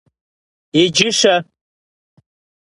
Иджы-щэ? 0.81 1.35